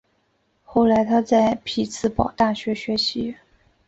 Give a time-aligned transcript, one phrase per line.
[0.63, 3.35] 后来他在匹兹堡大学学习。